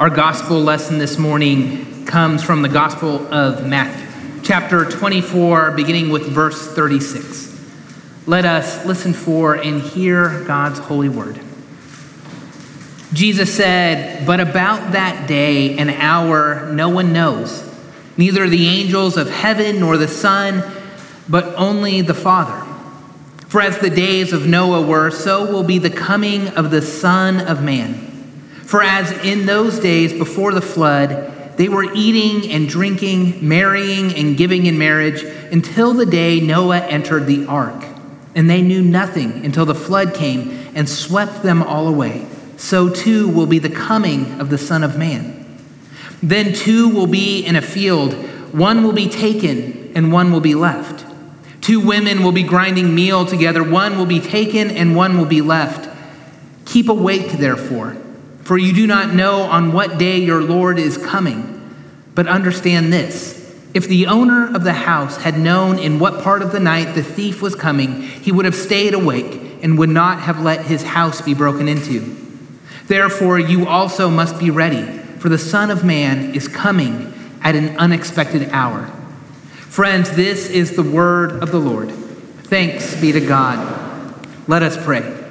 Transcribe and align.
Our 0.00 0.08
gospel 0.08 0.58
lesson 0.58 0.98
this 0.98 1.18
morning 1.18 2.06
comes 2.06 2.42
from 2.42 2.62
the 2.62 2.68
Gospel 2.68 3.32
of 3.32 3.66
Matthew, 3.66 4.42
chapter 4.42 4.86
24, 4.86 5.72
beginning 5.72 6.08
with 6.08 6.26
verse 6.26 6.74
36. 6.74 7.54
Let 8.26 8.46
us 8.46 8.86
listen 8.86 9.12
for 9.12 9.54
and 9.54 9.80
hear 9.82 10.44
God's 10.44 10.78
holy 10.78 11.10
word. 11.10 11.40
Jesus 13.12 13.54
said, 13.54 14.26
But 14.26 14.40
about 14.40 14.92
that 14.92 15.28
day 15.28 15.76
and 15.76 15.90
hour 15.90 16.72
no 16.72 16.88
one 16.88 17.12
knows, 17.12 17.62
neither 18.16 18.48
the 18.48 18.66
angels 18.68 19.18
of 19.18 19.30
heaven 19.30 19.78
nor 19.78 19.98
the 19.98 20.08
Son, 20.08 20.64
but 21.28 21.54
only 21.54 22.00
the 22.00 22.14
Father. 22.14 22.66
For 23.48 23.60
as 23.60 23.78
the 23.78 23.90
days 23.90 24.32
of 24.32 24.46
Noah 24.46 24.86
were, 24.86 25.10
so 25.10 25.52
will 25.52 25.62
be 25.62 25.78
the 25.78 25.90
coming 25.90 26.48
of 26.48 26.70
the 26.70 26.82
Son 26.82 27.38
of 27.38 27.62
Man. 27.62 28.08
For 28.72 28.82
as 28.82 29.12
in 29.22 29.44
those 29.44 29.78
days 29.78 30.14
before 30.14 30.54
the 30.54 30.62
flood, 30.62 31.58
they 31.58 31.68
were 31.68 31.92
eating 31.92 32.50
and 32.50 32.66
drinking, 32.66 33.46
marrying 33.46 34.14
and 34.14 34.34
giving 34.34 34.64
in 34.64 34.78
marriage 34.78 35.22
until 35.52 35.92
the 35.92 36.06
day 36.06 36.40
Noah 36.40 36.78
entered 36.78 37.26
the 37.26 37.44
ark. 37.44 37.84
And 38.34 38.48
they 38.48 38.62
knew 38.62 38.80
nothing 38.80 39.44
until 39.44 39.66
the 39.66 39.74
flood 39.74 40.14
came 40.14 40.70
and 40.74 40.88
swept 40.88 41.42
them 41.42 41.62
all 41.62 41.86
away. 41.86 42.26
So 42.56 42.88
too 42.88 43.28
will 43.28 43.44
be 43.44 43.58
the 43.58 43.68
coming 43.68 44.40
of 44.40 44.48
the 44.48 44.56
Son 44.56 44.82
of 44.82 44.96
Man. 44.96 45.58
Then 46.22 46.54
two 46.54 46.88
will 46.88 47.06
be 47.06 47.44
in 47.44 47.56
a 47.56 47.60
field, 47.60 48.14
one 48.54 48.82
will 48.82 48.94
be 48.94 49.10
taken 49.10 49.92
and 49.94 50.10
one 50.10 50.32
will 50.32 50.40
be 50.40 50.54
left. 50.54 51.04
Two 51.60 51.78
women 51.78 52.22
will 52.22 52.32
be 52.32 52.42
grinding 52.42 52.94
meal 52.94 53.26
together, 53.26 53.62
one 53.62 53.98
will 53.98 54.06
be 54.06 54.20
taken 54.20 54.70
and 54.70 54.96
one 54.96 55.18
will 55.18 55.26
be 55.26 55.42
left. 55.42 55.90
Keep 56.64 56.88
awake, 56.88 57.32
therefore 57.32 57.98
for 58.42 58.58
you 58.58 58.72
do 58.72 58.86
not 58.86 59.14
know 59.14 59.42
on 59.42 59.72
what 59.72 59.98
day 59.98 60.18
your 60.18 60.42
Lord 60.42 60.78
is 60.78 60.98
coming. 60.98 61.58
But 62.14 62.26
understand 62.26 62.92
this 62.92 63.40
if 63.74 63.88
the 63.88 64.06
owner 64.06 64.54
of 64.54 64.64
the 64.64 64.72
house 64.72 65.16
had 65.16 65.38
known 65.38 65.78
in 65.78 65.98
what 65.98 66.22
part 66.22 66.42
of 66.42 66.52
the 66.52 66.60
night 66.60 66.94
the 66.94 67.02
thief 67.02 67.40
was 67.40 67.54
coming, 67.54 68.02
he 68.02 68.30
would 68.30 68.44
have 68.44 68.54
stayed 68.54 68.92
awake 68.92 69.40
and 69.62 69.78
would 69.78 69.88
not 69.88 70.20
have 70.20 70.42
let 70.42 70.66
his 70.66 70.82
house 70.82 71.22
be 71.22 71.32
broken 71.32 71.68
into. 71.68 72.16
Therefore, 72.86 73.38
you 73.38 73.66
also 73.66 74.10
must 74.10 74.38
be 74.38 74.50
ready, 74.50 74.82
for 75.18 75.30
the 75.30 75.38
Son 75.38 75.70
of 75.70 75.84
Man 75.84 76.34
is 76.34 76.48
coming 76.48 77.14
at 77.42 77.54
an 77.54 77.78
unexpected 77.78 78.50
hour. 78.50 78.86
Friends, 79.54 80.10
this 80.10 80.50
is 80.50 80.76
the 80.76 80.82
word 80.82 81.42
of 81.42 81.50
the 81.50 81.58
Lord. 81.58 81.90
Thanks 81.90 83.00
be 83.00 83.12
to 83.12 83.20
God. 83.20 84.28
Let 84.46 84.62
us 84.62 84.76
pray. 84.84 85.21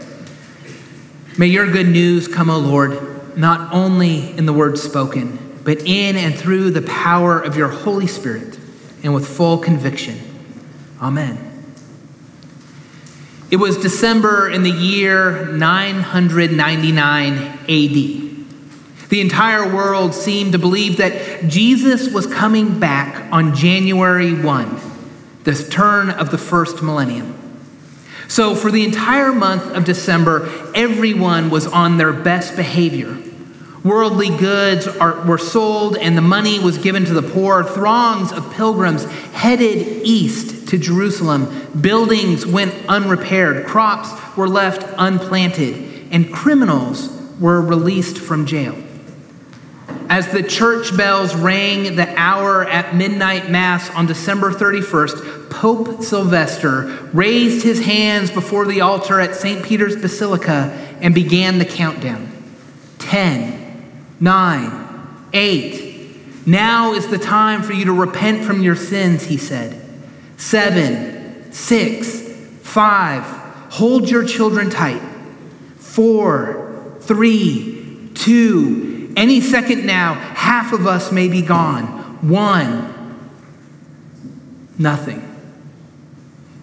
May 1.38 1.48
your 1.48 1.72
good 1.72 1.88
news 1.88 2.28
come, 2.28 2.50
O 2.50 2.60
Lord, 2.60 3.38
not 3.38 3.74
only 3.74 4.32
in 4.38 4.46
the 4.46 4.54
words 4.54 4.82
spoken, 4.82 5.40
but 5.64 5.80
in 5.80 6.18
and 6.18 6.36
through 6.36 6.72
the 6.72 6.82
power 6.82 7.40
of 7.40 7.56
your 7.56 7.70
Holy 7.70 8.08
Spirit 8.08 8.60
and 9.04 9.14
with 9.14 9.28
full 9.28 9.58
conviction. 9.58 10.20
Amen. 11.02 11.48
It 13.50 13.58
was 13.58 13.78
December 13.78 14.50
in 14.50 14.64
the 14.64 14.72
year 14.72 15.48
999 15.48 17.38
AD. 17.38 17.68
The 19.10 19.20
entire 19.20 19.74
world 19.74 20.14
seemed 20.14 20.54
to 20.54 20.60
believe 20.60 20.98
that 20.98 21.48
Jesus 21.48 22.10
was 22.14 22.28
coming 22.28 22.80
back 22.80 23.32
on 23.32 23.56
January 23.56 24.34
1, 24.34 24.82
the 25.44 25.54
turn 25.54 26.10
of 26.12 26.32
the 26.32 26.38
first 26.38 26.82
millennium. 26.82 27.41
So, 28.32 28.56
for 28.56 28.72
the 28.72 28.86
entire 28.86 29.34
month 29.34 29.76
of 29.76 29.84
December, 29.84 30.50
everyone 30.74 31.50
was 31.50 31.68
on 31.68 31.98
their 31.98 32.14
best 32.14 32.56
behavior. 32.56 33.18
Worldly 33.84 34.30
goods 34.38 34.88
are, 34.88 35.26
were 35.26 35.38
sold 35.38 35.98
and 35.98 36.18
the 36.18 36.22
money 36.22 36.58
was 36.58 36.78
given 36.78 37.04
to 37.04 37.14
the 37.14 37.30
poor. 37.30 37.62
Throngs 37.62 38.32
of 38.32 38.50
pilgrims 38.54 39.04
headed 39.34 40.04
east 40.06 40.70
to 40.70 40.78
Jerusalem. 40.78 41.68
Buildings 41.82 42.46
went 42.46 42.74
unrepaired. 42.88 43.66
Crops 43.68 44.10
were 44.38 44.48
left 44.48 44.88
unplanted. 44.98 46.08
And 46.14 46.32
criminals 46.32 47.10
were 47.38 47.60
released 47.60 48.18
from 48.18 48.46
jail. 48.46 48.82
As 50.12 50.28
the 50.28 50.44
church 50.44 50.98
bells 50.98 51.34
rang 51.34 51.96
the 51.96 52.20
hour 52.20 52.66
at 52.66 52.94
midnight 52.94 53.50
mass 53.50 53.90
on 53.92 54.08
December 54.08 54.52
31st, 54.52 55.50
Pope 55.50 56.04
Sylvester 56.04 57.08
raised 57.14 57.64
his 57.64 57.86
hands 57.86 58.30
before 58.30 58.66
the 58.66 58.82
altar 58.82 59.22
at 59.22 59.38
St. 59.38 59.64
Peter's 59.64 59.96
Basilica 59.96 60.70
and 61.00 61.16
began 61.16 61.60
the 61.60 61.66
countdown 61.66 62.30
10, 63.00 64.04
9, 64.20 65.28
8. 65.32 66.46
Now 66.46 66.92
is 66.92 67.08
the 67.08 67.18
time 67.18 67.64
for 67.64 67.72
you 67.72 67.86
to 67.86 67.94
repent 67.94 68.44
from 68.44 68.62
your 68.62 68.76
sins, 68.76 69.24
he 69.24 69.38
said. 69.38 69.82
7, 70.36 71.54
6, 71.54 72.22
5. 72.64 73.24
Hold 73.72 74.10
your 74.10 74.26
children 74.26 74.70
tight. 74.70 75.02
4, 75.78 76.98
3, 77.00 78.10
2, 78.14 78.91
any 79.18 79.42
second 79.42 79.86
now, 79.86 80.14
half 80.14 80.74
of 80.74 80.88
us 80.88 81.12
may 81.12 81.28
be 81.28 81.42
gone. 81.42 81.86
One, 82.28 83.20
nothing. 84.78 85.28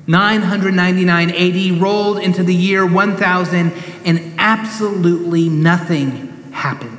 999 0.06 1.30
AD 1.30 1.82
rolled 1.82 2.18
into 2.18 2.42
the 2.42 2.54
year 2.54 2.86
1000 2.86 3.72
and 4.06 4.34
absolutely 4.38 5.50
nothing 5.50 6.50
happened. 6.52 6.98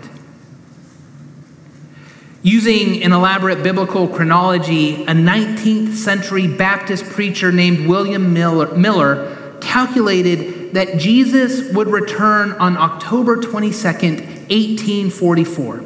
Using 2.44 3.04
an 3.04 3.12
elaborate 3.12 3.64
biblical 3.64 4.08
chronology, 4.08 5.04
a 5.04 5.12
19th 5.12 5.96
century 5.96 6.48
Baptist 6.48 7.04
preacher 7.06 7.52
named 7.52 7.88
William 7.88 8.31
Miller, 8.34 8.74
Miller 8.76 9.58
calculated 9.60 10.74
that 10.74 10.98
Jesus 10.98 11.74
would 11.74 11.88
return 11.88 12.52
on 12.54 12.78
October 12.78 13.38
22nd, 13.38 14.39
1844. 14.50 15.84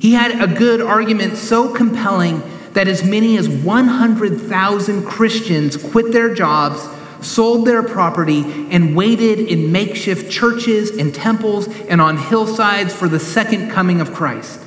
He 0.00 0.12
had 0.12 0.42
a 0.42 0.46
good 0.52 0.80
argument 0.80 1.36
so 1.36 1.72
compelling 1.72 2.42
that 2.74 2.88
as 2.88 3.02
many 3.02 3.38
as 3.38 3.48
100,000 3.48 5.06
Christians 5.06 5.76
quit 5.76 6.12
their 6.12 6.34
jobs, 6.34 6.86
sold 7.26 7.66
their 7.66 7.82
property, 7.82 8.42
and 8.70 8.94
waited 8.94 9.38
in 9.38 9.72
makeshift 9.72 10.30
churches 10.30 10.90
and 10.90 11.14
temples 11.14 11.68
and 11.88 12.00
on 12.00 12.18
hillsides 12.18 12.94
for 12.94 13.08
the 13.08 13.18
second 13.18 13.70
coming 13.70 14.00
of 14.00 14.12
Christ. 14.12 14.60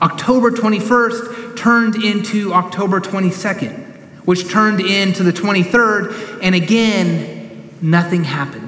October 0.00 0.50
21st 0.50 1.56
turned 1.56 1.96
into 1.96 2.52
October 2.52 3.00
22nd, 3.00 3.76
which 4.24 4.48
turned 4.48 4.80
into 4.80 5.22
the 5.22 5.32
23rd, 5.32 6.40
and 6.42 6.54
again, 6.54 7.70
nothing 7.80 8.22
happened. 8.22 8.65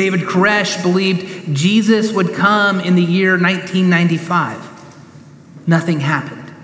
David 0.00 0.20
Koresh 0.20 0.82
believed 0.82 1.54
Jesus 1.54 2.10
would 2.10 2.32
come 2.32 2.80
in 2.80 2.94
the 2.94 3.02
year 3.02 3.32
1995. 3.32 5.66
Nothing 5.66 6.00
happened. 6.00 6.54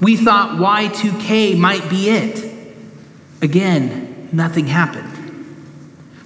We 0.00 0.16
thought 0.16 0.58
Y2K 0.58 1.58
might 1.58 1.90
be 1.90 2.08
it. 2.08 2.74
Again, 3.42 4.30
nothing 4.32 4.66
happened. 4.66 5.10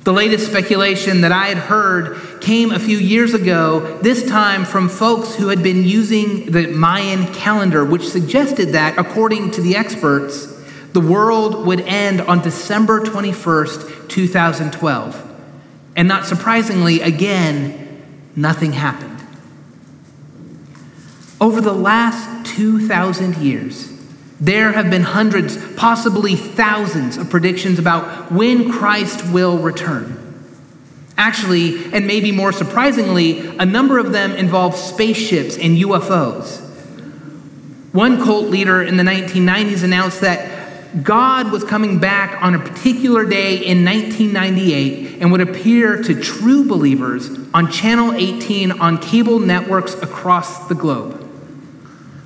The 0.04 0.12
latest 0.12 0.46
speculation 0.46 1.22
that 1.22 1.32
I 1.32 1.48
had 1.48 1.58
heard 1.58 2.40
came 2.40 2.70
a 2.70 2.78
few 2.78 2.98
years 2.98 3.34
ago, 3.34 3.98
this 3.98 4.24
time 4.24 4.64
from 4.64 4.88
folks 4.88 5.34
who 5.34 5.48
had 5.48 5.64
been 5.64 5.82
using 5.82 6.52
the 6.52 6.68
Mayan 6.68 7.34
calendar, 7.34 7.84
which 7.84 8.08
suggested 8.08 8.74
that, 8.74 8.96
according 8.96 9.50
to 9.50 9.60
the 9.60 9.74
experts, 9.74 10.46
the 10.92 11.00
world 11.00 11.66
would 11.66 11.80
end 11.80 12.20
on 12.20 12.42
December 12.42 13.00
21st, 13.00 14.08
2012. 14.08 15.27
And 15.98 16.06
not 16.06 16.26
surprisingly, 16.26 17.00
again, 17.00 18.04
nothing 18.36 18.72
happened. 18.72 19.20
Over 21.40 21.60
the 21.60 21.72
last 21.72 22.46
2,000 22.54 23.36
years, 23.38 23.92
there 24.40 24.70
have 24.70 24.90
been 24.90 25.02
hundreds, 25.02 25.56
possibly 25.74 26.36
thousands, 26.36 27.16
of 27.16 27.28
predictions 27.30 27.80
about 27.80 28.30
when 28.30 28.70
Christ 28.70 29.28
will 29.32 29.58
return. 29.58 30.14
Actually, 31.16 31.92
and 31.92 32.06
maybe 32.06 32.30
more 32.30 32.52
surprisingly, 32.52 33.48
a 33.58 33.66
number 33.66 33.98
of 33.98 34.12
them 34.12 34.30
involve 34.36 34.76
spaceships 34.76 35.56
and 35.58 35.76
UFOs. 35.78 36.60
One 37.92 38.22
cult 38.22 38.46
leader 38.50 38.84
in 38.84 38.96
the 38.96 39.02
1990s 39.02 39.82
announced 39.82 40.20
that 40.20 40.57
God 41.02 41.52
was 41.52 41.64
coming 41.64 41.98
back 41.98 42.42
on 42.42 42.54
a 42.54 42.58
particular 42.58 43.24
day 43.24 43.56
in 43.56 43.84
1998 43.84 45.20
and 45.20 45.30
would 45.30 45.42
appear 45.42 46.02
to 46.02 46.20
true 46.20 46.66
believers 46.66 47.28
on 47.52 47.70
Channel 47.70 48.14
18 48.14 48.72
on 48.72 48.98
cable 48.98 49.38
networks 49.38 49.94
across 49.94 50.66
the 50.68 50.74
globe. 50.74 51.28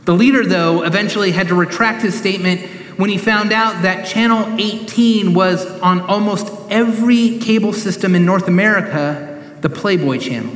The 0.04 0.14
leader, 0.14 0.46
though, 0.46 0.82
eventually 0.82 1.32
had 1.32 1.48
to 1.48 1.54
retract 1.54 2.02
his 2.02 2.16
statement 2.16 2.60
when 2.98 3.10
he 3.10 3.18
found 3.18 3.52
out 3.52 3.82
that 3.82 4.06
Channel 4.06 4.56
18 4.60 5.34
was 5.34 5.66
on 5.80 6.00
almost 6.02 6.52
every 6.70 7.38
cable 7.38 7.72
system 7.72 8.14
in 8.14 8.24
North 8.24 8.46
America, 8.46 9.56
the 9.60 9.70
Playboy 9.70 10.18
Channel. 10.18 10.54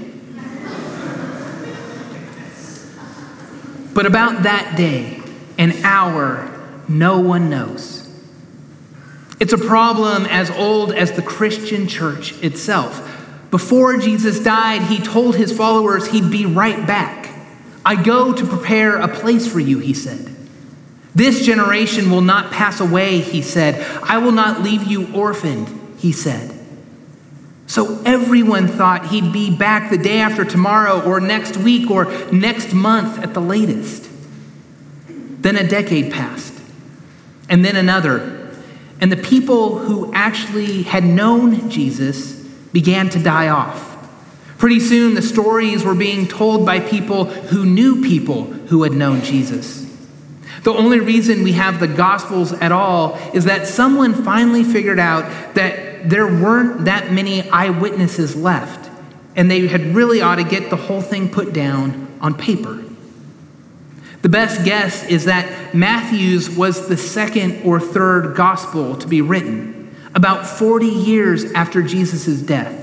But 3.95 4.07
about 4.07 4.43
that 4.43 4.77
day 4.77 5.23
an 5.59 5.73
hour, 5.83 6.56
no 6.89 7.21
one 7.21 7.51
knows. 7.51 8.09
It's 9.39 9.53
a 9.53 9.59
problem 9.59 10.25
as 10.27 10.51
old 10.51 10.93
as 10.93 11.13
the 11.13 11.23
Christian 11.23 11.89
church 11.89 12.33
itself. 12.43 13.03
Before 13.51 13.97
Jesus 13.99 14.41
died, 14.41 14.83
he 14.83 14.99
told 14.99 15.37
his 15.37 15.57
followers 15.57 16.07
he'd 16.07 16.31
be 16.31 16.47
right 16.47 16.87
back. 16.87 17.31
I 17.85 18.03
go 18.03 18.33
to 18.33 18.47
prepare 18.47 18.97
a 18.97 19.09
place 19.09 19.47
for 19.47 19.61
you, 19.61 19.79
he 19.79 19.95
said. 19.95 20.35
This 21.15 21.47
generation 21.47 22.11
will 22.11 22.21
not 22.21 22.51
pass 22.51 22.81
away, 22.81 23.21
he 23.21 23.41
said. 23.41 23.81
I 24.03 24.19
will 24.19 24.33
not 24.33 24.63
leave 24.63 24.85
you 24.85 25.15
orphaned, 25.15 25.69
he 25.99 26.13
said. 26.13 26.53
So 27.69 28.03
everyone 28.05 28.69
thought 28.69 29.09
he'd 29.09 29.33
be 29.33 29.55
back 29.55 29.91
the 29.91 29.99
day 29.99 30.19
after 30.19 30.45
tomorrow, 30.45 31.03
or 31.03 31.21
next 31.21 31.57
week, 31.57 31.91
or 31.91 32.05
next 32.31 32.73
month 32.73 33.19
at 33.21 33.35
the 33.35 33.41
latest. 33.41 34.09
Then 35.09 35.57
a 35.57 35.67
decade 35.67 36.13
passed, 36.13 36.56
and 37.49 37.65
then 37.65 37.77
another. 37.77 38.51
And 39.01 39.13
the 39.13 39.17
people 39.17 39.79
who 39.79 40.13
actually 40.15 40.83
had 40.83 41.05
known 41.05 41.69
Jesus 41.71 42.35
began 42.73 43.09
to 43.11 43.19
die 43.19 43.49
off. 43.49 43.93
Pretty 44.59 44.81
soon, 44.81 45.15
the 45.15 45.23
stories 45.23 45.85
were 45.85 45.95
being 45.95 46.27
told 46.27 46.65
by 46.65 46.81
people 46.81 47.25
who 47.25 47.67
knew 47.67 48.03
people 48.03 48.45
who 48.45 48.83
had 48.85 48.93
known 48.93 49.21
Jesus. 49.21 49.85
The 50.63 50.73
only 50.73 50.99
reason 50.99 51.45
we 51.45 51.53
have 51.53 51.79
the 51.79 51.87
Gospels 51.87 52.53
at 52.53 52.73
all 52.73 53.19
is 53.35 53.45
that 53.45 53.67
someone 53.67 54.15
finally 54.25 54.65
figured 54.65 54.99
out 54.99 55.55
that 55.55 56.09
there 56.09 56.27
weren't 56.27 56.87
that 56.87 57.13
many 57.13 57.49
eyewitnesses 57.51 58.35
left, 58.35 58.91
and 59.37 59.51
they 59.51 59.67
had 59.67 59.95
really 59.95 60.23
ought 60.23 60.37
to 60.37 60.45
get 60.45 60.71
the 60.71 60.77
whole 60.77 61.03
thing 61.03 61.29
put 61.29 61.53
down 61.53 62.09
on 62.21 62.35
paper. 62.35 62.83
The 64.27 64.31
best 64.31 64.65
guess 64.65 65.05
is 65.05 65.27
that 65.27 65.73
Matthew's 65.73 66.51
was 66.51 66.89
the 66.89 66.97
second 66.97 67.63
or 67.65 67.79
third 67.79 68.35
gospel 68.35 68.97
to 68.97 69.07
be 69.07 69.23
written, 69.23 69.95
about 70.17 70.45
40 70.45 70.85
years 70.85 71.45
after 71.53 71.81
Jesus' 71.81 72.43
death. 72.43 72.75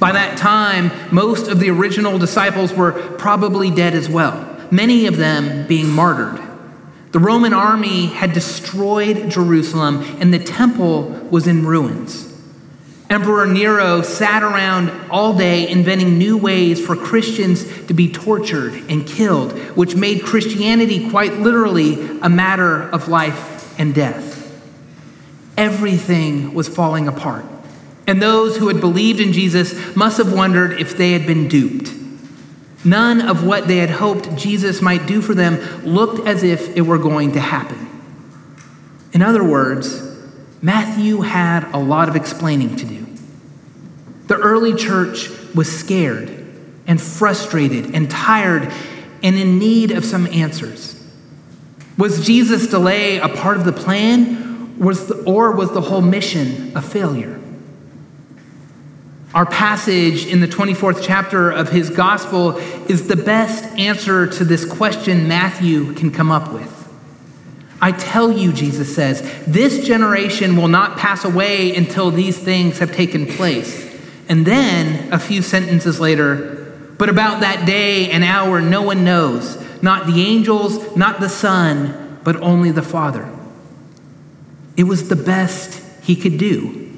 By 0.00 0.12
that 0.12 0.38
time, 0.38 0.90
most 1.14 1.48
of 1.48 1.60
the 1.60 1.68
original 1.68 2.18
disciples 2.18 2.72
were 2.72 2.92
probably 3.18 3.70
dead 3.70 3.92
as 3.92 4.08
well, 4.08 4.66
many 4.70 5.04
of 5.04 5.18
them 5.18 5.66
being 5.66 5.90
martyred. 5.90 6.40
The 7.12 7.18
Roman 7.18 7.52
army 7.52 8.06
had 8.06 8.32
destroyed 8.32 9.28
Jerusalem, 9.28 10.00
and 10.20 10.32
the 10.32 10.38
temple 10.38 11.02
was 11.30 11.46
in 11.46 11.66
ruins. 11.66 12.33
Emperor 13.10 13.46
Nero 13.46 14.02
sat 14.02 14.42
around 14.42 14.90
all 15.10 15.36
day 15.36 15.68
inventing 15.68 16.16
new 16.18 16.38
ways 16.38 16.84
for 16.84 16.96
Christians 16.96 17.64
to 17.86 17.94
be 17.94 18.10
tortured 18.10 18.74
and 18.88 19.06
killed, 19.06 19.52
which 19.76 19.94
made 19.94 20.22
Christianity 20.22 21.10
quite 21.10 21.34
literally 21.34 22.18
a 22.20 22.28
matter 22.28 22.82
of 22.82 23.08
life 23.08 23.78
and 23.78 23.94
death. 23.94 24.32
Everything 25.56 26.54
was 26.54 26.66
falling 26.66 27.06
apart. 27.06 27.44
And 28.06 28.20
those 28.20 28.56
who 28.56 28.68
had 28.68 28.80
believed 28.80 29.20
in 29.20 29.32
Jesus 29.32 29.94
must 29.94 30.18
have 30.18 30.32
wondered 30.32 30.80
if 30.80 30.96
they 30.96 31.12
had 31.12 31.26
been 31.26 31.48
duped. 31.48 31.92
None 32.84 33.22
of 33.22 33.44
what 33.44 33.66
they 33.66 33.78
had 33.78 33.90
hoped 33.90 34.36
Jesus 34.36 34.82
might 34.82 35.06
do 35.06 35.22
for 35.22 35.34
them 35.34 35.56
looked 35.84 36.26
as 36.26 36.42
if 36.42 36.76
it 36.76 36.82
were 36.82 36.98
going 36.98 37.32
to 37.32 37.40
happen. 37.40 37.88
In 39.12 39.22
other 39.22 39.44
words, 39.44 40.03
Matthew 40.64 41.20
had 41.20 41.70
a 41.74 41.78
lot 41.78 42.08
of 42.08 42.16
explaining 42.16 42.76
to 42.76 42.86
do. 42.86 43.06
The 44.28 44.36
early 44.36 44.74
church 44.74 45.28
was 45.54 45.70
scared 45.70 46.30
and 46.86 46.98
frustrated 46.98 47.94
and 47.94 48.10
tired 48.10 48.72
and 49.22 49.36
in 49.36 49.58
need 49.58 49.90
of 49.90 50.06
some 50.06 50.26
answers. 50.26 51.06
Was 51.98 52.24
Jesus' 52.24 52.66
delay 52.66 53.18
a 53.18 53.28
part 53.28 53.58
of 53.58 53.66
the 53.66 53.74
plan, 53.74 54.78
was 54.78 55.06
the, 55.06 55.22
or 55.24 55.52
was 55.52 55.70
the 55.72 55.82
whole 55.82 56.00
mission 56.00 56.74
a 56.74 56.80
failure? 56.80 57.38
Our 59.34 59.44
passage 59.44 60.24
in 60.24 60.40
the 60.40 60.48
24th 60.48 61.02
chapter 61.02 61.50
of 61.50 61.68
his 61.68 61.90
gospel 61.90 62.56
is 62.88 63.06
the 63.06 63.16
best 63.16 63.64
answer 63.78 64.26
to 64.28 64.46
this 64.46 64.64
question 64.64 65.28
Matthew 65.28 65.92
can 65.92 66.10
come 66.10 66.30
up 66.30 66.54
with. 66.54 66.73
I 67.84 67.92
tell 67.92 68.32
you, 68.32 68.50
Jesus 68.50 68.94
says, 68.94 69.20
this 69.46 69.86
generation 69.86 70.56
will 70.56 70.68
not 70.68 70.96
pass 70.96 71.26
away 71.26 71.76
until 71.76 72.10
these 72.10 72.38
things 72.38 72.78
have 72.78 72.94
taken 72.94 73.26
place. 73.26 73.94
And 74.26 74.46
then, 74.46 75.12
a 75.12 75.18
few 75.18 75.42
sentences 75.42 76.00
later, 76.00 76.72
but 76.96 77.10
about 77.10 77.40
that 77.40 77.66
day 77.66 78.10
and 78.10 78.24
hour 78.24 78.62
no 78.62 78.80
one 78.80 79.04
knows, 79.04 79.62
not 79.82 80.06
the 80.06 80.22
angels, 80.22 80.96
not 80.96 81.20
the 81.20 81.28
Son, 81.28 82.20
but 82.24 82.36
only 82.36 82.70
the 82.70 82.80
Father. 82.80 83.30
It 84.78 84.84
was 84.84 85.10
the 85.10 85.16
best 85.16 85.82
he 86.02 86.16
could 86.16 86.38
do. 86.38 86.90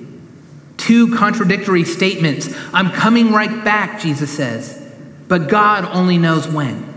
Two 0.76 1.16
contradictory 1.16 1.82
statements. 1.82 2.48
I'm 2.72 2.92
coming 2.92 3.32
right 3.32 3.64
back, 3.64 4.00
Jesus 4.00 4.30
says, 4.30 4.88
but 5.26 5.48
God 5.48 5.84
only 5.86 6.16
knows 6.16 6.46
when. 6.46 6.95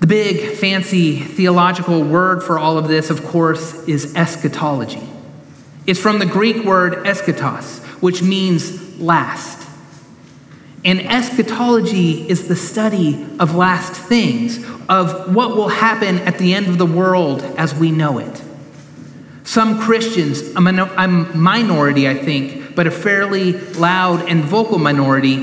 The 0.00 0.06
big, 0.06 0.56
fancy 0.56 1.18
theological 1.18 2.02
word 2.02 2.42
for 2.42 2.58
all 2.58 2.76
of 2.76 2.86
this, 2.86 3.10
of 3.10 3.24
course, 3.24 3.74
is 3.88 4.14
eschatology. 4.14 5.02
It's 5.86 6.00
from 6.00 6.18
the 6.18 6.26
Greek 6.26 6.64
word 6.64 7.04
eschatos, 7.06 7.78
which 8.02 8.22
means 8.22 9.00
last. 9.00 9.66
And 10.84 11.00
eschatology 11.00 12.28
is 12.28 12.46
the 12.46 12.56
study 12.56 13.26
of 13.40 13.54
last 13.54 13.92
things, 13.92 14.58
of 14.88 15.34
what 15.34 15.56
will 15.56 15.68
happen 15.68 16.18
at 16.20 16.38
the 16.38 16.54
end 16.54 16.68
of 16.68 16.78
the 16.78 16.86
world 16.86 17.42
as 17.56 17.74
we 17.74 17.90
know 17.90 18.18
it. 18.18 18.42
Some 19.44 19.80
Christians, 19.80 20.42
I'm 20.56 20.66
a, 20.66 21.08
minority, 21.34 22.08
I 22.08 22.14
think, 22.14 22.74
but 22.74 22.86
a 22.86 22.90
fairly 22.90 23.52
loud 23.52 24.28
and 24.28 24.44
vocal 24.44 24.78
minority, 24.78 25.36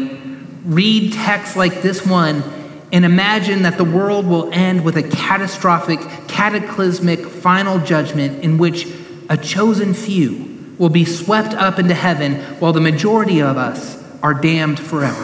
read 0.64 1.14
texts 1.14 1.56
like 1.56 1.82
this 1.82 2.06
one 2.06 2.44
and 2.94 3.06
imagine 3.06 3.64
that 3.64 3.78
the 3.78 3.84
world 3.84 4.28
will 4.28 4.54
end 4.54 4.86
with 4.86 4.98
a 4.98 5.04
catastrophic, 5.04 6.00
cataclysmic 6.28 7.26
final 7.26 7.80
judgment 7.80 8.44
in 8.44 8.60
which 8.60 8.88
a 9.30 9.36
chosen 9.36 9.96
few 9.96 10.76
will 10.78 10.90
be 10.90 11.04
swept 11.04 11.56
up 11.56 11.80
into 11.80 11.96
heaven 11.96 12.36
while 12.60 12.72
the 12.72 12.80
majority 12.80 13.42
of 13.42 13.58
us 13.58 14.02
are 14.22 14.36
damned 14.36 14.80
forever. 14.80 15.24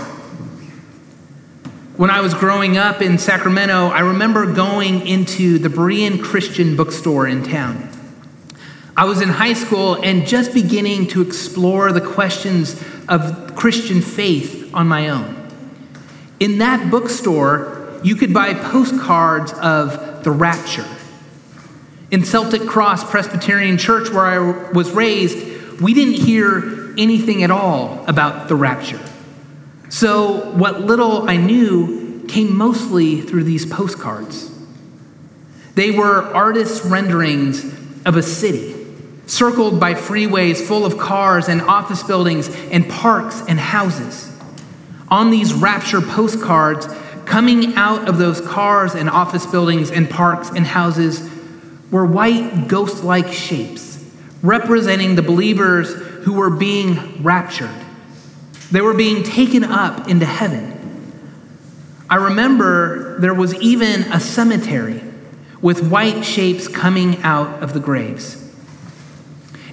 When 1.96 2.10
I 2.10 2.22
was 2.22 2.34
growing 2.34 2.78
up 2.78 3.04
in 3.04 3.20
Sacramento, 3.20 3.90
I 3.90 4.00
remember 4.00 4.52
going 4.52 5.06
into 5.06 5.60
the 5.60 5.70
Berean 5.70 6.24
Christian 6.24 6.76
bookstore 6.76 7.28
in 7.28 7.44
town. 7.44 7.88
I 8.98 9.06
was 9.06 9.22
in 9.22 9.30
high 9.30 9.54
school 9.54 9.96
and 10.02 10.26
just 10.26 10.56
beginning 10.56 11.08
to 11.10 11.22
explore 11.22 11.92
the 11.92 12.02
questions 12.02 12.82
of 13.08 13.56
Christian 13.56 14.02
faith 14.02 14.74
on 14.74 14.88
my 14.88 15.10
own. 15.10 15.39
In 16.40 16.60
that 16.60 16.90
bookstore, 16.90 18.00
you 18.04 18.16
could 18.16 18.34
buy 18.34 18.54
postcards 18.54 19.52
of 19.54 20.24
the 20.24 20.32
rapture. 20.32 20.88
In 22.12 22.24
Celtic 22.24 22.62
Cross 22.62 23.10
Presbyterian 23.10 23.78
Church, 23.78 24.10
where 24.10 24.26
I 24.26 24.72
was 24.72 24.92
raised, 24.92 25.82
we 25.82 25.94
didn't 25.94 26.26
hear 26.26 26.94
anything 26.98 27.44
at 27.44 27.52
all 27.52 28.06
about 28.08 28.48
the 28.48 28.56
rapture. 28.56 29.02
So, 29.90 30.52
what 30.52 30.82
little 30.82 31.30
I 31.30 31.36
knew 31.36 32.26
came 32.28 32.56
mostly 32.56 33.22
through 33.22 33.44
these 33.44 33.66
postcards. 33.66 34.50
They 35.76 35.92
were 35.92 36.24
artists' 36.34 36.86
renderings 36.86 37.64
of 38.06 38.16
a 38.16 38.24
city, 38.24 38.76
circled 39.26 39.80
by 39.80 39.94
freeways 39.94 40.62
full 40.62 40.86
of 40.86 40.98
cars 40.98 41.50
and 41.50 41.62
office 41.62 42.04
buildings 42.04 42.50
and 42.72 42.88
parks 42.90 43.42
and 43.48 43.60
houses 43.60 44.30
on 45.12 45.32
these 45.32 45.54
rapture 45.54 46.02
postcards, 46.02 46.88
coming 47.26 47.76
out 47.76 48.08
of 48.08 48.18
those 48.18 48.42
cars 48.42 48.96
and 48.96 49.10
office 49.10 49.46
buildings 49.46 49.92
and 49.92 50.10
parks 50.10 50.50
and 50.50 50.66
houses, 50.66 51.30
were 51.92 52.06
white 52.06 52.68
ghost 52.68 53.04
like 53.04 53.32
shapes 53.32 53.90
representing 54.42 55.16
the 55.16 55.22
believers 55.22 55.94
who 56.24 56.34
were 56.34 56.50
being 56.50 57.22
raptured. 57.24 57.70
They 58.72 58.82
were 58.82 58.94
being 58.94 59.24
taken 59.24 59.64
up 59.64 60.08
into 60.08 60.26
heaven. 60.26 60.76
I 62.10 62.16
remember 62.16 63.20
there 63.20 63.34
was 63.34 63.54
even 63.56 64.02
a 64.12 64.20
cemetery 64.20 65.04
with 65.62 65.90
white 65.90 66.24
shapes 66.24 66.68
coming 66.68 67.22
out 67.22 67.62
of 67.62 67.74
the 67.74 67.80
graves. 67.80 68.36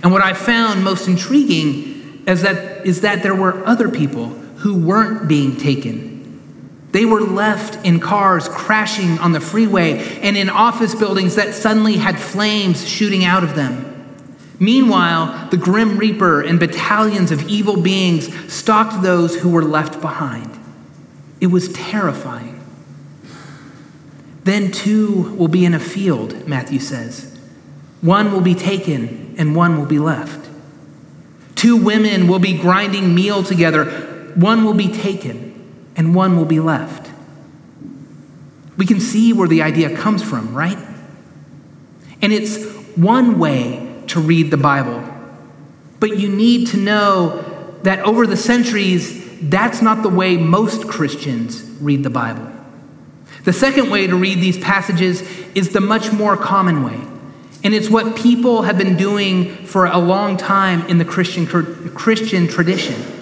And 0.02 0.12
what 0.12 0.22
I 0.22 0.34
found 0.34 0.82
most 0.82 1.08
intriguing 1.08 2.24
is 2.26 2.42
that, 2.42 2.84
is 2.86 3.02
that 3.02 3.22
there 3.22 3.34
were 3.34 3.64
other 3.66 3.88
people 3.88 4.36
who 4.56 4.78
weren't 4.78 5.28
being 5.28 5.56
taken. 5.56 6.16
They 6.92 7.04
were 7.04 7.20
left 7.20 7.84
in 7.84 8.00
cars 8.00 8.48
crashing 8.48 9.18
on 9.18 9.32
the 9.32 9.40
freeway 9.40 10.18
and 10.22 10.36
in 10.36 10.48
office 10.48 10.94
buildings 10.94 11.34
that 11.34 11.54
suddenly 11.54 11.96
had 11.96 12.18
flames 12.18 12.88
shooting 12.88 13.24
out 13.24 13.44
of 13.44 13.54
them. 13.54 13.92
Meanwhile, 14.58 15.50
the 15.50 15.58
Grim 15.58 15.98
Reaper 15.98 16.40
and 16.40 16.58
battalions 16.58 17.30
of 17.30 17.46
evil 17.48 17.80
beings 17.80 18.32
stalked 18.50 19.02
those 19.02 19.36
who 19.36 19.50
were 19.50 19.64
left 19.64 20.00
behind. 20.00 20.58
It 21.40 21.48
was 21.48 21.70
terrifying. 21.72 22.54
Then 24.44 24.70
two 24.70 25.34
will 25.36 25.48
be 25.48 25.64
in 25.64 25.74
a 25.74 25.80
field, 25.80 26.46
Matthew 26.46 26.78
says. 26.78 27.36
One 28.00 28.32
will 28.32 28.40
be 28.40 28.54
taken 28.54 29.34
and 29.36 29.56
one 29.56 29.76
will 29.76 29.86
be 29.86 29.98
left. 29.98 30.48
Two 31.56 31.76
women 31.76 32.28
will 32.28 32.38
be 32.38 32.56
grinding 32.56 33.14
meal 33.14 33.42
together. 33.42 34.05
One 34.36 34.64
will 34.64 34.74
be 34.74 34.88
taken 34.88 35.92
and 35.96 36.14
one 36.14 36.36
will 36.36 36.44
be 36.44 36.60
left. 36.60 37.10
We 38.76 38.86
can 38.86 39.00
see 39.00 39.32
where 39.32 39.48
the 39.48 39.62
idea 39.62 39.96
comes 39.96 40.22
from, 40.22 40.54
right? 40.54 40.78
And 42.22 42.32
it's 42.32 42.62
one 42.96 43.38
way 43.38 44.02
to 44.08 44.20
read 44.20 44.50
the 44.50 44.56
Bible. 44.58 45.02
But 45.98 46.18
you 46.18 46.28
need 46.28 46.68
to 46.68 46.76
know 46.76 47.78
that 47.82 48.00
over 48.00 48.26
the 48.26 48.36
centuries, 48.36 49.24
that's 49.48 49.80
not 49.80 50.02
the 50.02 50.08
way 50.08 50.36
most 50.36 50.86
Christians 50.86 51.62
read 51.80 52.02
the 52.02 52.10
Bible. 52.10 52.52
The 53.44 53.52
second 53.52 53.90
way 53.90 54.06
to 54.06 54.16
read 54.16 54.40
these 54.40 54.58
passages 54.58 55.22
is 55.54 55.70
the 55.70 55.80
much 55.80 56.12
more 56.12 56.36
common 56.36 56.84
way. 56.84 57.00
And 57.64 57.74
it's 57.74 57.88
what 57.88 58.16
people 58.16 58.62
have 58.62 58.76
been 58.76 58.96
doing 58.96 59.56
for 59.64 59.86
a 59.86 59.98
long 59.98 60.36
time 60.36 60.86
in 60.88 60.98
the 60.98 61.04
Christian, 61.04 61.46
Christian 61.46 62.48
tradition. 62.48 63.15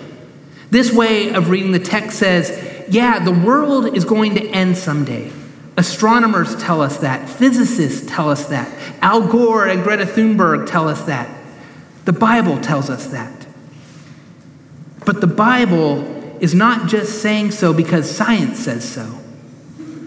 This 0.75 0.93
way 0.93 1.33
of 1.33 1.51
reading 1.51 1.71
the 1.71 1.79
text 1.79 2.19
says, 2.19 2.51
yeah, 2.89 3.21
the 3.21 3.31
world 3.31 3.97
is 3.97 4.05
going 4.05 4.35
to 4.35 4.45
end 4.49 4.77
someday. 4.77 5.31
Astronomers 5.77 6.57
tell 6.57 6.83
us 6.83 6.97
that. 6.97 7.29
Physicists 7.29 8.11
tell 8.11 8.29
us 8.29 8.47
that. 8.47 8.69
Al 9.01 9.25
Gore 9.29 9.69
and 9.69 9.85
Greta 9.85 10.05
Thunberg 10.05 10.69
tell 10.69 10.89
us 10.89 11.03
that. 11.03 11.33
The 12.07 12.13
Bible 12.13 12.61
tells 12.61 12.91
us 12.91 13.07
that. 13.07 13.47
But 15.07 15.21
the 15.21 15.29
Bible 15.29 16.03
is 16.43 16.57
not 16.57 16.89
just 16.89 17.23
saying 17.23 17.53
so 17.53 17.73
because 17.73 18.11
science 18.11 18.59
says 18.59 18.83
so. 18.83 19.05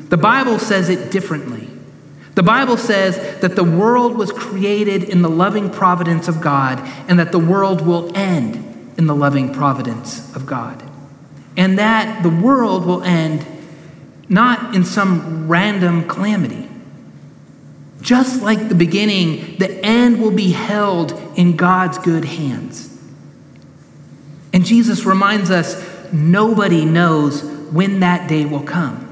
The 0.09 0.17
Bible 0.17 0.59
says 0.59 0.89
it 0.89 1.11
differently. 1.11 1.69
The 2.35 2.43
Bible 2.43 2.75
says 2.75 3.39
that 3.39 3.55
the 3.55 3.63
world 3.63 4.17
was 4.17 4.33
created 4.33 5.05
in 5.05 5.21
the 5.21 5.29
loving 5.29 5.69
providence 5.69 6.27
of 6.27 6.41
God 6.41 6.79
and 7.07 7.17
that 7.19 7.31
the 7.31 7.39
world 7.39 7.79
will 7.79 8.13
end 8.17 8.66
in 8.97 9.05
the 9.05 9.15
loving 9.15 9.53
providence 9.53 10.35
of 10.35 10.45
God. 10.45 10.83
And 11.55 11.79
that 11.79 12.23
the 12.23 12.29
world 12.29 12.85
will 12.85 13.03
end 13.03 13.45
not 14.29 14.75
in 14.75 14.83
some 14.83 15.47
random 15.47 16.07
calamity. 16.07 16.67
Just 18.01 18.41
like 18.41 18.69
the 18.69 18.75
beginning, 18.75 19.57
the 19.57 19.83
end 19.83 20.21
will 20.21 20.31
be 20.31 20.51
held 20.51 21.13
in 21.35 21.55
God's 21.55 21.97
good 21.97 22.25
hands. 22.25 22.93
And 24.53 24.65
Jesus 24.65 25.05
reminds 25.05 25.51
us 25.51 25.83
nobody 26.11 26.85
knows 26.85 27.43
when 27.43 27.99
that 28.01 28.29
day 28.29 28.45
will 28.45 28.63
come. 28.63 29.03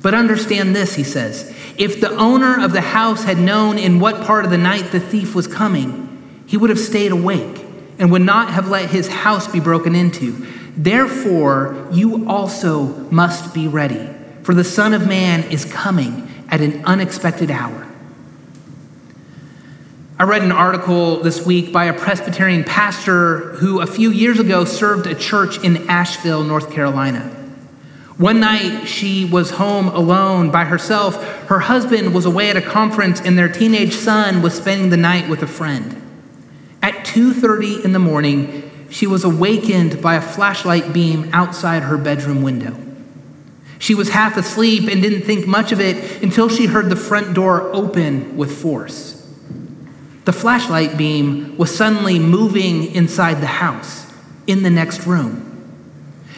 But 0.00 0.14
understand 0.14 0.74
this, 0.74 0.94
he 0.94 1.04
says. 1.04 1.54
If 1.78 2.00
the 2.00 2.10
owner 2.10 2.62
of 2.62 2.72
the 2.72 2.80
house 2.80 3.24
had 3.24 3.38
known 3.38 3.78
in 3.78 4.00
what 4.00 4.24
part 4.26 4.44
of 4.44 4.50
the 4.50 4.58
night 4.58 4.92
the 4.92 5.00
thief 5.00 5.34
was 5.34 5.46
coming, 5.46 6.44
he 6.46 6.56
would 6.56 6.70
have 6.70 6.78
stayed 6.78 7.12
awake 7.12 7.64
and 7.98 8.10
would 8.12 8.22
not 8.22 8.50
have 8.50 8.68
let 8.68 8.90
his 8.90 9.08
house 9.08 9.46
be 9.48 9.60
broken 9.60 9.94
into. 9.94 10.46
Therefore, 10.76 11.88
you 11.92 12.28
also 12.28 12.86
must 13.10 13.52
be 13.52 13.68
ready, 13.68 14.08
for 14.42 14.54
the 14.54 14.64
Son 14.64 14.94
of 14.94 15.06
Man 15.06 15.44
is 15.50 15.64
coming 15.64 16.28
at 16.48 16.60
an 16.60 16.84
unexpected 16.84 17.50
hour. 17.50 17.86
I 20.18 20.24
read 20.24 20.42
an 20.42 20.52
article 20.52 21.16
this 21.20 21.44
week 21.44 21.72
by 21.72 21.86
a 21.86 21.92
Presbyterian 21.92 22.64
pastor 22.64 23.54
who 23.54 23.80
a 23.80 23.86
few 23.86 24.10
years 24.10 24.38
ago 24.38 24.64
served 24.64 25.06
a 25.06 25.14
church 25.14 25.62
in 25.64 25.88
Asheville, 25.88 26.44
North 26.44 26.70
Carolina. 26.70 27.22
One 28.18 28.40
night 28.40 28.84
she 28.84 29.24
was 29.24 29.50
home 29.50 29.88
alone 29.88 30.50
by 30.50 30.64
herself. 30.64 31.16
Her 31.48 31.58
husband 31.58 32.14
was 32.14 32.26
away 32.26 32.50
at 32.50 32.56
a 32.56 32.62
conference 32.62 33.20
and 33.20 33.36
their 33.36 33.48
teenage 33.48 33.94
son 33.94 34.42
was 34.42 34.54
spending 34.54 34.90
the 34.90 34.96
night 34.96 35.28
with 35.28 35.42
a 35.42 35.46
friend. 35.46 36.01
At 36.82 37.04
2:30 37.04 37.84
in 37.84 37.92
the 37.92 37.98
morning, 37.98 38.70
she 38.90 39.06
was 39.06 39.24
awakened 39.24 40.02
by 40.02 40.16
a 40.16 40.20
flashlight 40.20 40.92
beam 40.92 41.30
outside 41.32 41.84
her 41.84 41.96
bedroom 41.96 42.42
window. 42.42 42.76
She 43.78 43.94
was 43.94 44.10
half 44.10 44.36
asleep 44.36 44.88
and 44.88 45.00
didn't 45.00 45.22
think 45.22 45.46
much 45.46 45.72
of 45.72 45.80
it 45.80 46.22
until 46.22 46.48
she 46.48 46.66
heard 46.66 46.90
the 46.90 46.96
front 46.96 47.34
door 47.34 47.70
open 47.72 48.36
with 48.36 48.60
force. 48.60 49.26
The 50.24 50.32
flashlight 50.32 50.96
beam 50.96 51.56
was 51.56 51.74
suddenly 51.74 52.18
moving 52.18 52.94
inside 52.94 53.40
the 53.40 53.46
house, 53.46 54.06
in 54.46 54.62
the 54.62 54.70
next 54.70 55.06
room. 55.06 55.48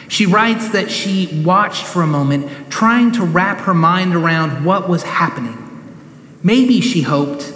She 0.07 0.25
writes 0.25 0.69
that 0.69 0.91
she 0.91 1.41
watched 1.43 1.83
for 1.83 2.01
a 2.01 2.07
moment, 2.07 2.49
trying 2.69 3.11
to 3.13 3.23
wrap 3.23 3.61
her 3.61 3.73
mind 3.73 4.15
around 4.15 4.63
what 4.63 4.87
was 4.87 5.03
happening. 5.03 5.57
Maybe, 6.43 6.81
she 6.81 7.01
hoped, 7.01 7.51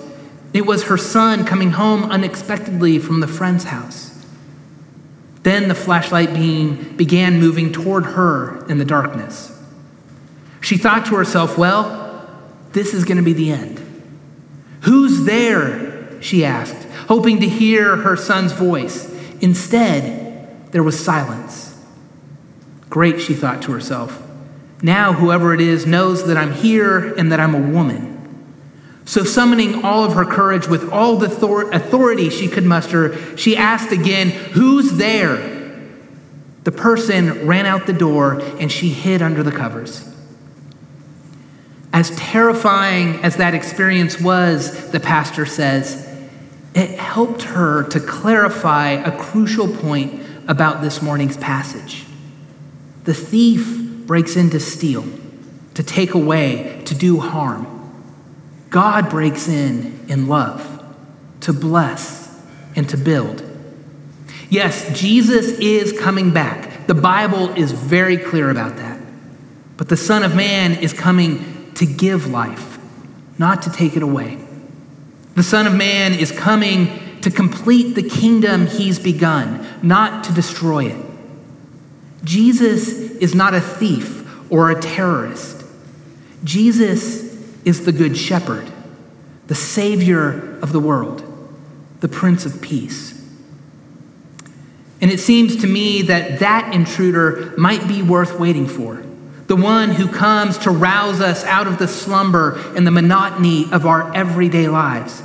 it 0.53 0.65
was 0.65 0.83
her 0.83 0.97
son 0.97 1.45
coming 1.45 1.71
home 1.71 2.03
unexpectedly 2.03 2.99
from 2.99 3.19
the 3.19 3.27
friend's 3.27 3.65
house. 3.65 4.25
Then 5.43 5.67
the 5.67 5.75
flashlight 5.75 6.33
beam 6.33 6.95
began 6.97 7.39
moving 7.39 7.71
toward 7.71 8.05
her 8.05 8.65
in 8.67 8.77
the 8.77 8.85
darkness. 8.85 9.55
She 10.61 10.77
thought 10.77 11.05
to 11.07 11.15
herself, 11.15 11.57
well, 11.57 12.27
this 12.73 12.93
is 12.93 13.05
going 13.05 13.17
to 13.17 13.23
be 13.23 13.33
the 13.33 13.51
end. 13.51 13.79
Who's 14.81 15.25
there? 15.25 16.21
she 16.21 16.43
asked, 16.43 16.85
hoping 17.07 17.39
to 17.39 17.47
hear 17.47 17.95
her 17.95 18.17
son's 18.17 18.51
voice. 18.51 19.09
Instead, 19.41 20.71
there 20.71 20.83
was 20.83 20.99
silence. 20.99 21.75
Great, 22.89 23.21
she 23.21 23.33
thought 23.33 23.61
to 23.61 23.71
herself. 23.71 24.21
Now, 24.81 25.13
whoever 25.13 25.53
it 25.53 25.61
is 25.61 25.85
knows 25.85 26.27
that 26.27 26.37
I'm 26.37 26.53
here 26.53 27.13
and 27.15 27.31
that 27.31 27.39
I'm 27.39 27.55
a 27.55 27.71
woman. 27.71 28.08
So, 29.09 29.23
summoning 29.23 29.83
all 29.83 30.03
of 30.03 30.13
her 30.13 30.23
courage 30.23 30.67
with 30.67 30.91
all 30.91 31.15
the 31.15 31.31
authority 31.73 32.29
she 32.29 32.47
could 32.47 32.63
muster, 32.63 33.35
she 33.37 33.57
asked 33.57 33.91
again, 33.91 34.29
Who's 34.29 34.91
there? 34.97 35.97
The 36.63 36.71
person 36.71 37.47
ran 37.47 37.65
out 37.65 37.87
the 37.87 37.93
door 37.93 38.39
and 38.59 38.71
she 38.71 38.89
hid 38.89 39.23
under 39.23 39.41
the 39.41 39.51
covers. 39.51 40.07
As 41.91 42.11
terrifying 42.11 43.15
as 43.23 43.37
that 43.37 43.55
experience 43.55 44.21
was, 44.21 44.91
the 44.91 44.99
pastor 44.99 45.47
says, 45.47 46.07
it 46.75 46.91
helped 46.91 47.41
her 47.41 47.85
to 47.85 47.99
clarify 47.99 48.91
a 48.91 49.17
crucial 49.17 49.67
point 49.67 50.23
about 50.47 50.83
this 50.83 51.01
morning's 51.01 51.37
passage. 51.37 52.05
The 53.05 53.15
thief 53.15 54.05
breaks 54.05 54.35
in 54.35 54.51
to 54.51 54.59
steal, 54.59 55.03
to 55.73 55.81
take 55.81 56.13
away, 56.13 56.83
to 56.85 56.93
do 56.93 57.19
harm. 57.19 57.78
God 58.69 59.09
breaks 59.09 59.47
in 59.47 60.05
in 60.07 60.27
love, 60.27 60.83
to 61.41 61.53
bless, 61.53 62.39
and 62.75 62.87
to 62.89 62.97
build. 62.97 63.43
Yes, 64.49 64.99
Jesus 64.99 65.51
is 65.59 65.97
coming 65.99 66.31
back. 66.31 66.87
The 66.87 66.95
Bible 66.95 67.49
is 67.55 67.71
very 67.71 68.17
clear 68.17 68.49
about 68.49 68.77
that. 68.77 68.99
But 69.77 69.89
the 69.89 69.97
Son 69.97 70.23
of 70.23 70.35
Man 70.35 70.73
is 70.73 70.91
coming 70.91 71.71
to 71.75 71.85
give 71.85 72.27
life, 72.27 72.79
not 73.37 73.61
to 73.63 73.71
take 73.71 73.95
it 73.95 74.03
away. 74.03 74.37
The 75.35 75.43
Son 75.43 75.67
of 75.67 75.73
Man 75.73 76.13
is 76.13 76.31
coming 76.31 77.21
to 77.21 77.31
complete 77.31 77.95
the 77.95 78.03
kingdom 78.03 78.67
he's 78.67 78.99
begun, 78.99 79.65
not 79.81 80.23
to 80.25 80.33
destroy 80.33 80.85
it. 80.85 81.05
Jesus 82.23 82.89
is 82.89 83.35
not 83.35 83.53
a 83.53 83.61
thief 83.61 84.25
or 84.51 84.71
a 84.71 84.81
terrorist. 84.81 85.63
Jesus 86.43 87.18
is 87.69 87.85
the 87.85 87.91
Good 87.91 88.17
Shepherd, 88.17 88.67
the 89.45 89.53
Savior 89.53 90.57
of 90.59 90.71
the 90.71 90.79
world, 90.79 91.23
the 91.99 92.07
Prince 92.07 92.43
of 92.43 92.63
Peace. 92.63 93.13
And 95.01 95.11
it 95.11 95.19
seems 95.19 95.55
to 95.57 95.67
me 95.67 96.01
that 96.01 96.39
that 96.39 96.73
intruder 96.73 97.53
might 97.59 97.87
be 97.87 98.01
worth 98.01 98.39
waiting 98.39 98.67
for. 98.67 99.03
The 99.45 99.55
one 99.55 99.91
who 99.91 100.07
comes 100.07 100.57
to 100.59 100.71
rouse 100.71 101.21
us 101.21 101.43
out 101.43 101.67
of 101.67 101.77
the 101.77 101.87
slumber 101.87 102.59
and 102.75 102.87
the 102.87 102.91
monotony 102.91 103.71
of 103.71 103.85
our 103.85 104.15
everyday 104.15 104.67
lives. 104.67 105.21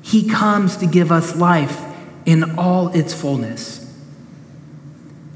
He 0.00 0.30
comes 0.30 0.78
to 0.78 0.86
give 0.86 1.12
us 1.12 1.36
life 1.36 1.84
in 2.24 2.58
all 2.58 2.88
its 2.88 3.12
fullness. 3.12 3.94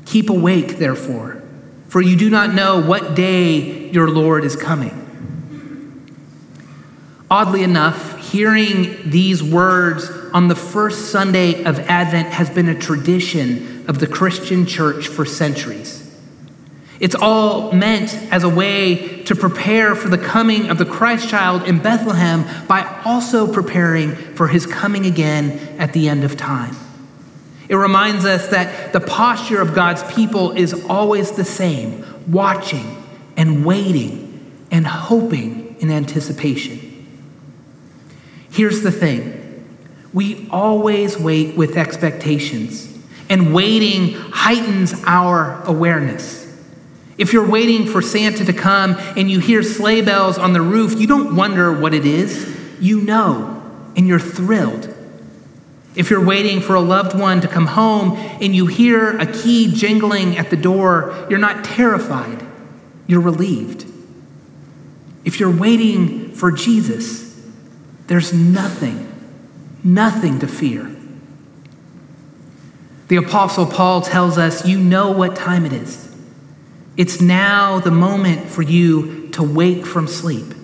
Keep 0.07 0.31
awake, 0.31 0.79
therefore, 0.79 1.43
for 1.89 2.01
you 2.01 2.17
do 2.17 2.31
not 2.31 2.55
know 2.55 2.81
what 2.81 3.15
day 3.15 3.91
your 3.91 4.09
Lord 4.09 4.45
is 4.45 4.57
coming. 4.57 5.06
Oddly 7.31 7.65
enough, 7.65 8.31
hearing 8.31 9.11
these 9.11 9.43
words 9.43 10.09
on 10.33 10.47
the 10.47 10.55
first 10.55 11.11
Sunday 11.11 11.65
of 11.65 11.81
Advent 11.81 12.29
has 12.29 12.49
been 12.51 12.69
a 12.69 12.79
tradition 12.79 13.85
of 13.89 13.99
the 13.99 14.07
Christian 14.07 14.65
church 14.65 15.09
for 15.09 15.25
centuries. 15.25 16.05
It's 17.01 17.17
all 17.17 17.73
meant 17.73 18.15
as 18.33 18.45
a 18.45 18.49
way 18.49 19.23
to 19.25 19.35
prepare 19.35 19.97
for 19.97 20.09
the 20.09 20.19
coming 20.19 20.71
of 20.71 20.79
the 20.79 20.87
Christ 20.87 21.29
child 21.29 21.65
in 21.65 21.81
Bethlehem 21.81 22.45
by 22.69 23.03
also 23.05 23.53
preparing 23.53 24.15
for 24.15 24.47
his 24.47 24.65
coming 24.65 25.05
again 25.05 25.59
at 25.79 25.93
the 25.93 26.09
end 26.09 26.23
of 26.23 26.37
time. 26.37 26.77
It 27.69 27.75
reminds 27.75 28.25
us 28.25 28.49
that 28.49 28.93
the 28.93 29.01
posture 29.01 29.61
of 29.61 29.75
God's 29.75 30.05
people 30.15 30.53
is 30.53 30.85
always 30.87 31.33
the 31.33 31.45
same 31.45 32.05
watching 32.29 33.05
and 33.37 33.65
waiting 33.65 34.67
and 34.71 34.87
hoping 34.87 35.77
in 35.81 35.91
anticipation. 35.91 36.86
Here's 38.57 38.81
the 38.81 38.91
thing 38.91 39.43
we 40.15 40.49
always 40.51 41.19
wait 41.19 41.59
with 41.59 41.77
expectations, 41.77 42.91
and 43.29 43.53
waiting 43.53 44.15
heightens 44.15 44.95
our 45.05 45.63
awareness. 45.65 46.43
If 47.19 47.35
you're 47.35 47.47
waiting 47.47 47.87
for 47.87 48.01
Santa 48.01 48.47
to 48.47 48.55
come 48.55 48.97
and 49.15 49.31
you 49.31 49.41
hear 49.41 49.63
sleigh 49.63 50.01
bells 50.01 50.39
on 50.39 50.55
the 50.55 50.63
roof, 50.63 50.99
you 50.99 51.07
don't 51.07 51.37
wonder 51.37 51.79
what 51.79 51.93
it 51.93 52.07
is. 52.07 52.57
You 52.81 53.03
know, 53.03 53.63
and 53.95 54.09
you're 54.09 54.19
thrilled. 54.19 54.89
If 55.95 56.09
you're 56.09 56.25
waiting 56.25 56.63
for 56.63 56.77
a 56.77 56.81
loved 56.81 57.19
one 57.19 57.43
to 57.43 57.49
come 57.49 57.67
home 57.67 58.17
and 58.17 58.57
you 58.57 58.67
hear 58.67 59.19
a 59.19 59.27
key 59.27 59.71
jingling 59.71 60.39
at 60.39 60.49
the 60.49 60.57
door, 60.57 61.27
you're 61.29 61.39
not 61.39 61.63
terrified, 61.63 62.43
you're 63.07 63.21
relieved. 63.21 63.85
If 65.27 65.41
you're 65.41 65.55
waiting 65.55 66.33
for 66.33 66.51
Jesus, 66.51 67.26
there's 68.07 68.33
nothing, 68.33 69.13
nothing 69.83 70.39
to 70.41 70.47
fear. 70.47 70.91
The 73.09 73.17
Apostle 73.17 73.67
Paul 73.67 74.03
tells 74.03 74.39
us, 74.39 74.67
You 74.67 74.79
know 74.79 75.11
what 75.11 75.37
time 75.37 75.65
it 75.65 75.73
is. 75.73 76.15
It's 76.97 77.21
now 77.21 77.81
the 77.81 77.91
moment 77.91 78.49
for 78.49 78.63
you 78.63 79.29
to 79.31 79.43
wake 79.43 79.85
from 79.85 80.09
sleep. 80.09 80.55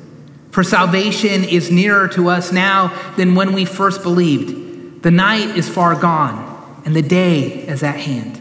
For 0.51 0.65
salvation 0.65 1.45
is 1.45 1.71
nearer 1.71 2.09
to 2.09 2.29
us 2.29 2.53
now 2.53 2.99
than 3.17 3.35
when 3.35 3.53
we 3.53 3.65
first 3.65 4.03
believed. 4.03 5.03
The 5.03 5.11
night 5.11 5.57
is 5.57 5.69
far 5.69 5.95
gone, 5.95 6.83
and 6.85 6.95
the 6.95 7.03
day 7.03 7.67
is 7.67 7.83
at 7.83 7.97
hand. 7.97 8.41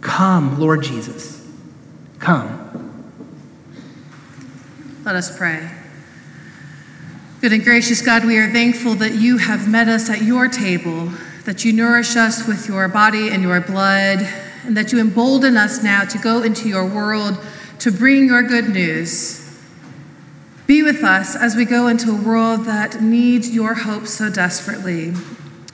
Come, 0.00 0.58
Lord 0.58 0.82
Jesus. 0.82 1.46
Come. 2.18 2.58
Let 5.04 5.16
us 5.16 5.36
pray. 5.36 5.68
Good 7.42 7.52
and 7.54 7.64
gracious 7.64 8.00
God, 8.02 8.24
we 8.24 8.38
are 8.38 8.52
thankful 8.52 8.94
that 8.94 9.14
you 9.14 9.36
have 9.36 9.68
met 9.68 9.88
us 9.88 10.08
at 10.08 10.22
your 10.22 10.46
table, 10.46 11.10
that 11.44 11.64
you 11.64 11.72
nourish 11.72 12.14
us 12.14 12.46
with 12.46 12.68
your 12.68 12.86
body 12.86 13.30
and 13.30 13.42
your 13.42 13.60
blood, 13.60 14.20
and 14.62 14.76
that 14.76 14.92
you 14.92 15.00
embolden 15.00 15.56
us 15.56 15.82
now 15.82 16.04
to 16.04 16.18
go 16.18 16.44
into 16.44 16.68
your 16.68 16.86
world 16.86 17.36
to 17.80 17.90
bring 17.90 18.26
your 18.26 18.44
good 18.44 18.68
news. 18.68 19.60
Be 20.68 20.84
with 20.84 21.02
us 21.02 21.34
as 21.34 21.56
we 21.56 21.64
go 21.64 21.88
into 21.88 22.12
a 22.12 22.22
world 22.22 22.64
that 22.66 23.02
needs 23.02 23.50
your 23.50 23.74
hope 23.74 24.06
so 24.06 24.30
desperately. 24.30 25.12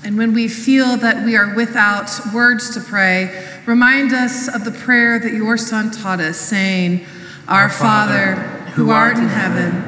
And 0.03 0.17
when 0.17 0.33
we 0.33 0.49
feel 0.49 0.97
that 0.97 1.23
we 1.23 1.37
are 1.37 1.55
without 1.55 2.11
words 2.33 2.73
to 2.77 2.81
pray, 2.81 3.47
remind 3.67 4.15
us 4.15 4.49
of 4.49 4.65
the 4.65 4.71
prayer 4.71 5.19
that 5.19 5.35
your 5.35 5.59
Son 5.59 5.91
taught 5.91 6.21
us, 6.21 6.39
saying, 6.39 7.05
Our 7.47 7.69
Father, 7.69 8.37
who 8.73 8.89
art 8.89 9.19
in 9.19 9.29
heaven, 9.29 9.88